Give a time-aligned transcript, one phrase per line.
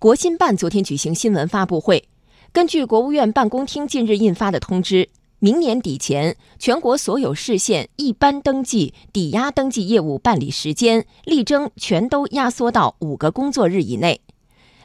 [0.00, 2.08] 国新办昨天举行新闻发布会，
[2.54, 14.22] 根据国务院办公厅近日印发的通知，明年底前，全国所有市县一般登记、抵押登记业务办理时间力争全都压缩到五个工作日以内。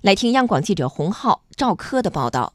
[0.02, 2.52] 来听央广记者洪浩、赵科的报道。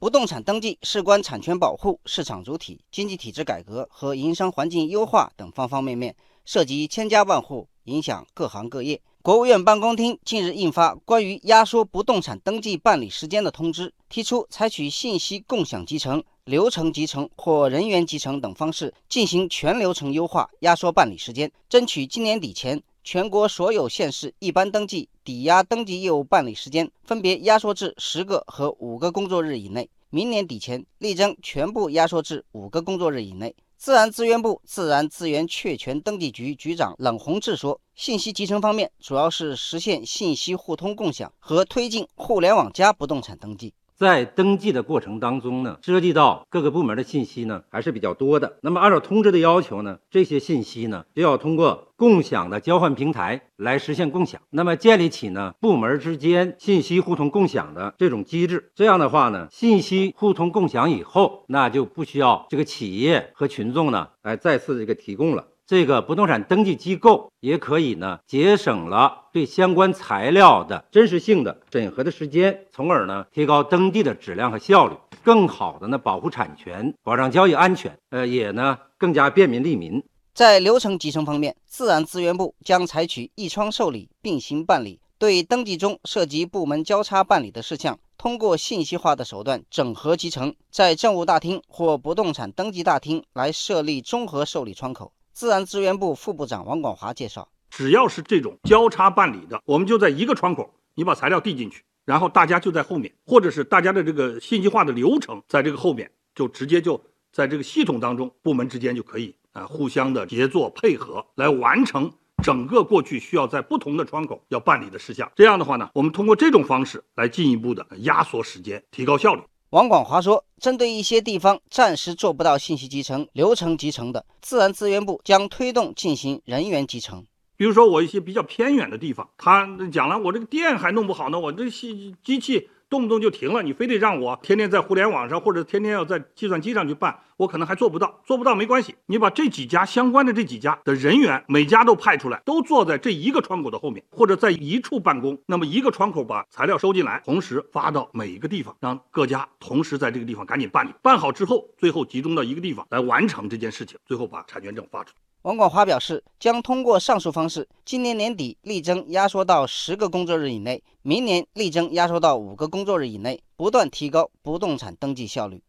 [0.00, 9.00] 不动产登记事关产权保护、市场主体、经济体制改革和营商环境优化等方方面面，涉及千家万户，影响各行各业。
[9.24, 29.88] 国务院办公厅近日印发关于压缩不动产登记办理时间的通知，提出采取信息共享集成、流程集成或人员集成等方式进行全流程优化，压缩办理时间，争取今年底前全国所有县市一般登记、抵押登记业务办理时间分别压缩至十个和五个工作日以内。
[30.14, 33.52] 明年底前力争全部压缩至五个工作日以内。
[33.76, 48.58] 自然资源部自然资源确权登记局局长冷宏志说：“信息集成方面，主要是实现信息互通共享和推进互联网加不动产登记。”在登记的过程当中呢，涉及到各个部门的信息呢，还是比较多的。
[48.60, 54.40] 那么按照通知的要求呢，这些信息呢，就要通过共享的交换平台来实现共享。
[54.50, 58.72] 那么建立起呢部门之间信息互通共享的这种机制。
[58.74, 65.46] 这样的话呢，信息互通共享以后，那就不需要这个企业和群众呢来再次这个提供了。
[65.66, 80.02] 这个不动产登记机构也可以呢，节省了对相关材料的真实性的审核的时间，从而呢提高登记的质量和效率，更好的呢保护产权，保障交易安全，呃，也呢更加便民利民。
[80.34, 95.12] 在流程集成方面，自然资源部将采取一窗受理、并行办理，对登记中涉及部门交叉办理的事项，通过信息化的手段整合集成，在政务大厅或不动产登记大厅来设立综合受理窗口。
[95.34, 112.12] 自然资源部副部长王广华介绍：只要是这种交叉办理的，我们就在一个窗口，你把材料递进去，然后大家就在后面，或者是大家的这个信息化的流程在这个后面，就直接就在这个系统当中，部门之间就可以啊互相的协作配合，来完成
[112.44, 115.28] 整个过去需要在不同的窗口要办理的事项。
[115.34, 119.42] 这样的话呢，我们通过这种方式来进一步的压缩时间，提高效率。
[119.74, 127.26] 王广华说：“针对一些地方暂时做不到信息集成、流程集成的，自然资源部将推动进行人员集成。
[127.56, 138.20] 比如说，我一些比较偏远的地方，他讲了，我这个电还弄不好呢，我这机机器。”动不动就停了，你非得让我天天在互联网上或者天天要在计算机上去办，我可能还做不到。
[138.24, 145.36] 做不到没关系，你把这几家相关的这几家的人员，每家都派出来，都坐在这一个窗口的后面，或者在一处办公。
[145.46, 150.92] 那么一个窗口把材料收进来，同时发到每一个地方，让各家同时在这个地方赶紧办理。
[151.02, 155.23] 办好之后，最后集中到一个地方来完成这件事情，最后把产权证发出去。
[155.44, 165.62] 王广华表示，将通过上述方式，今年年底力争压缩到十个工作日以内，明年力争压缩到五个工作日以内，不断提高不动产登记效率。